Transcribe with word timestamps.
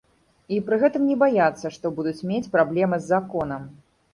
І 0.55 0.57
пры 0.69 0.79
гэтым 0.83 1.03
не 1.09 1.17
баяцца, 1.25 1.73
што 1.75 1.91
будуць 1.99 2.25
мець 2.33 2.51
праблемы 2.57 2.97
з 3.03 3.11
законам. 3.13 3.73